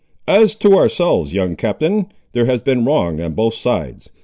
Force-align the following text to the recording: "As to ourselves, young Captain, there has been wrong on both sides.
"As 0.27 0.55
to 0.55 0.75
ourselves, 0.75 1.31
young 1.31 1.55
Captain, 1.55 2.07
there 2.31 2.45
has 2.45 2.63
been 2.63 2.85
wrong 2.85 3.21
on 3.21 3.33
both 3.33 3.53
sides. 3.53 4.09